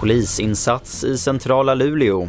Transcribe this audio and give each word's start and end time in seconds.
Polisinsats 0.00 1.04
i 1.04 1.18
centrala 1.18 1.74
Luleå. 1.74 2.28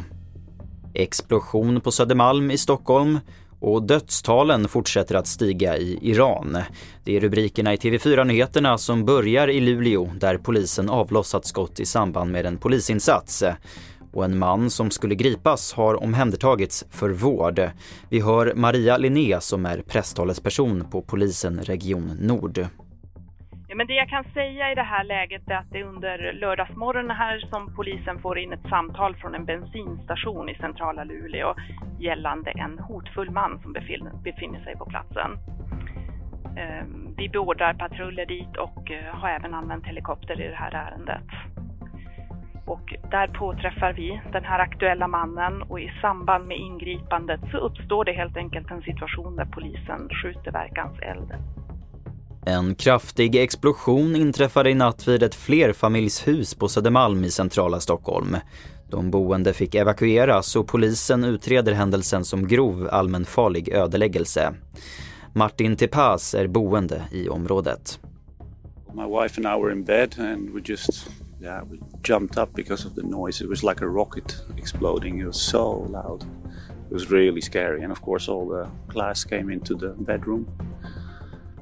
Explosion 0.94 1.82
på 1.82 1.92
Södermalm 1.92 2.52
i 2.52 2.58
Stockholm 2.58 3.20
och 3.60 3.84
dödstalen 3.84 4.68
fortsätter 4.68 5.16
att 5.16 5.28
stiga 5.28 5.78
i 5.78 6.00
Iran. 6.02 6.58
Det 7.04 7.16
är 7.16 7.20
rubrikerna 7.20 7.74
i 7.74 7.78
TV4-nyheterna 7.78 8.78
som 8.78 9.06
börjar 9.06 9.48
i 9.48 9.60
Luleå 9.60 10.10
där 10.20 10.38
polisen 10.38 10.90
avlossat 10.90 11.46
skott 11.46 11.80
i 11.80 11.86
samband 11.86 12.32
med 12.32 12.46
en 12.46 12.58
polisinsats. 12.58 13.44
Och 14.16 14.26
en 14.26 14.38
man 14.38 14.70
som 14.70 14.92
skulle 14.92 15.16
gripas 15.16 15.74
har 15.74 16.04
omhändertagits 16.04 16.86
för 16.92 17.10
vård. 17.10 17.60
Vi 18.10 18.22
hör 18.22 18.54
Maria 18.56 18.98
Linné 18.98 19.40
som 19.40 19.66
är 19.66 19.82
presstalesperson 19.82 20.90
på 20.92 21.02
polisen 21.02 21.60
Region 21.60 22.18
Nord. 22.22 22.60
Men 23.76 23.88
det 23.88 23.94
jag 23.94 24.10
kan 24.10 24.24
säga 24.24 24.72
i 24.72 24.76
det 24.76 24.84
här 24.84 25.04
läget 25.04 25.50
är 25.50 25.56
att 25.56 25.72
det 25.72 25.80
är 25.80 25.84
under 25.84 26.34
lördagsmorgonen 26.34 27.18
här 27.18 27.40
som 27.50 27.76
polisen 27.76 28.20
får 28.22 28.38
in 28.38 28.54
ett 28.54 28.70
samtal 28.70 29.16
från 29.16 29.36
en 29.36 29.46
bensinstation 29.46 30.50
i 30.50 30.56
centrala 30.56 31.04
Luleå 31.04 31.56
gällande 32.00 32.52
en 32.52 32.80
hotfull 32.80 33.32
man 33.32 33.60
som 33.62 33.74
befinner 34.24 34.64
sig 34.64 34.76
på 34.78 34.86
platsen. 34.86 35.32
Ehm, 36.58 37.16
vi 37.18 37.30
beordrar 37.30 37.74
patruller 37.74 38.26
dit 38.26 38.58
och 38.58 38.92
eh, 38.92 39.16
har 39.16 39.30
även 39.30 39.54
använt 39.54 39.86
helikopter 39.86 40.42
i 40.42 40.48
det 40.48 40.56
här 40.56 40.72
ärendet. 40.72 41.30
Och 42.66 42.94
där 43.12 43.28
påträffar 43.28 43.94
vi 43.94 44.22
den 44.32 44.44
här 44.44 44.60
aktuella 44.60 45.08
mannen 45.08 45.62
och 45.62 45.80
i 45.80 45.92
samband 46.02 46.48
med 46.48 46.58
ingripandet 46.58 47.40
så 47.52 47.58
uppstår 47.58 48.06
det 48.06 48.14
helt 48.14 48.38
enkelt 48.38 48.72
en 48.72 48.82
situation 48.82 49.36
där 49.36 49.46
polisen 49.46 50.10
skjuter 50.10 50.52
verkans 50.52 51.00
eld. 51.00 51.32
En 52.48 52.76
kraftig 52.76 53.36
explosion 53.36 54.16
inträffade 54.16 54.70
i 54.70 54.74
natt 54.74 55.08
vid 55.08 55.24
ett 55.24 55.36
flerfamiljshus 55.36 56.56
på 56.56 56.68
Södermalm 56.68 57.24
i 57.24 57.32
centrala 57.32 57.80
Stockholm. 57.80 58.38
De 58.90 59.12
boende 59.12 59.54
fick 59.54 59.76
evakueras 59.76 60.56
och 60.56 60.68
polisen 60.68 61.24
utreder 61.24 61.74
händelsen 61.74 62.24
som 62.24 62.48
grov 62.48 62.90
allmänfarlig 62.92 63.70
ödeläggelse. 63.70 64.54
Martin 65.34 65.76
Tepaz 65.76 66.34
är 66.34 66.48
boende 66.48 67.02
i 67.12 67.30
området. 67.30 68.00
My 68.94 69.04
wife 69.22 69.42
and 69.42 69.60
I 69.60 69.64
were 69.64 69.72
in 69.72 69.84
bed 69.84 70.16
and 70.20 70.50
we 70.54 70.62
just 70.66 71.10
yeah, 71.46 71.62
we 71.70 71.80
jumped 72.02 72.38
up 72.38 72.50
because 72.56 72.88
of 72.88 72.96
the 72.96 73.04
noise. 73.04 73.44
It 73.44 73.50
was 73.50 73.64
like 73.64 73.82
a 73.82 73.88
rocket 73.88 74.42
exploding. 74.58 75.20
It 75.20 75.28
was 75.28 75.42
so 75.42 75.86
loud. 75.90 76.24
It 76.90 76.94
was 76.94 77.12
really 77.12 77.42
scary 77.42 77.84
and 77.84 77.92
of 77.92 78.02
course 78.02 78.32
all 78.32 78.48
the 78.50 78.68
glass 78.94 79.24
came 79.24 79.54
into 79.54 79.76
the 79.76 79.90
bedroom 79.98 80.48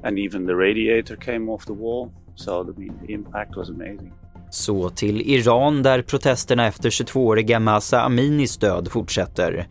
and 0.02 0.18
even 0.18 0.46
the 0.46 0.56
radiator 0.56 1.16
came 1.16 1.52
off 1.52 1.64
the 1.64 1.72
wall. 1.72 2.12
So 2.34 2.64
the, 2.64 2.72
the 2.72 3.12
impact 3.12 3.56
was 3.56 3.68
amazing. 3.68 4.12
Så 4.50 4.90
till 4.90 5.20
Iran 5.20 5.82
där 5.82 6.02
protesterna 6.02 6.66
efter 6.66 6.90
22-åriga 6.90 7.60
Masa 7.60 8.00
Aminis 8.00 8.56
död 8.56 8.88
fortsätter. 8.90 9.66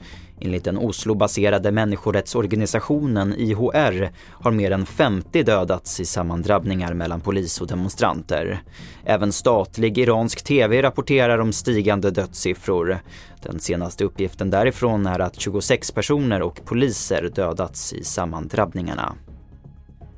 Enligt 0.46 0.64
den 0.64 0.78
Oslo-baserade 0.78 1.72
människorättsorganisationen 1.72 3.36
IHR 3.38 4.12
har 4.30 4.52
mer 4.52 4.72
än 4.72 4.86
50 4.86 5.44
dödats 5.44 6.00
i 6.00 6.06
sammandrabbningar 6.06 6.94
mellan 6.94 7.22
polis 7.22 7.62
och 7.62 7.68
demonstranter. 7.68 8.62
Även 9.06 9.32
statlig 9.32 9.98
iransk 9.98 10.44
TV 10.44 10.82
rapporterar 10.82 11.40
om 11.40 11.54
stigande 11.54 12.12
dödssiffror. 12.12 13.00
Den 13.44 13.60
senaste 13.60 14.04
uppgiften 14.04 14.50
därifrån 14.50 15.06
är 15.06 15.20
att 15.20 15.40
26 15.40 15.92
personer 15.92 16.42
och 16.42 16.66
poliser 16.66 17.32
dödats 17.36 17.94
i 17.94 18.04
sammandrabbningarna. 18.04 19.16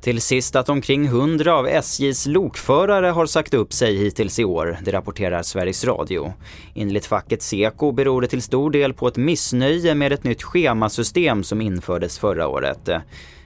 Till 0.05 0.21
sist 0.21 0.55
att 0.55 0.69
omkring 0.69 1.05
100 1.05 1.53
av 1.53 1.67
SJs 1.67 2.25
lokförare 2.25 3.07
har 3.07 3.25
sagt 3.25 3.53
upp 3.53 3.73
sig 3.73 3.97
hittills 3.97 4.39
i 4.39 4.43
år, 4.43 4.77
det 4.83 4.91
rapporterar 4.91 5.43
Sveriges 5.43 5.85
Radio. 5.85 6.33
Enligt 6.75 7.05
facket 7.05 7.41
Seko 7.41 7.91
beror 7.91 8.21
det 8.21 8.27
till 8.27 8.41
stor 8.41 8.71
del 8.71 8.93
på 8.93 9.07
ett 9.07 9.17
missnöje 9.17 9.95
med 9.95 10.11
ett 10.11 10.23
nytt 10.23 10.43
schemasystem 10.43 11.43
som 11.43 11.61
infördes 11.61 12.19
förra 12.19 12.47
året. 12.47 12.89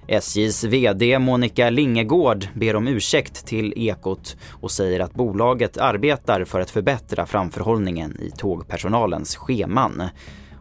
SJs 0.07 0.63
VD 0.63 1.19
Monica 1.19 1.69
Lingegård 1.69 2.47
ber 2.53 2.75
om 2.75 2.87
ursäkt 2.87 3.45
till 3.45 3.73
Ekot 3.75 4.37
och 4.61 4.71
säger 4.71 4.99
att 4.99 5.13
bolaget 5.13 5.77
arbetar 5.77 6.43
för 6.43 6.59
att 6.59 6.71
förbättra 6.71 7.25
framförhållningen 7.25 8.17
i 8.21 8.31
tågpersonalens 8.37 9.35
scheman. 9.35 10.03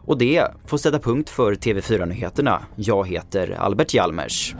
Och 0.05 0.17
det 0.17 0.47
får 0.65 0.77
sätta 0.77 0.99
punkt 0.99 1.29
för 1.29 1.55
TV4 1.55 2.05
Nyheterna. 2.05 2.61
Jag 2.75 3.07
heter 3.07 3.57
Albert 3.59 3.93
Hjalmers. 3.93 4.55